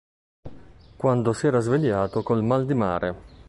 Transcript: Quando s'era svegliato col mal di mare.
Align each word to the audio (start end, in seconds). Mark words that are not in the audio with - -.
Quando 0.95 1.31
s'era 1.31 1.59
svegliato 1.61 2.23
col 2.23 2.41
mal 2.43 2.65
di 2.65 2.73
mare. 2.73 3.15